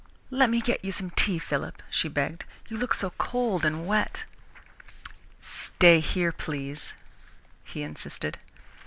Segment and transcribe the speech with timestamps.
[0.31, 2.43] "Let me get you some tea, Philip," she begged.
[2.69, 4.25] "You look so cold and wet."
[5.39, 6.95] "Stay here, please,"
[7.63, 8.39] he insisted.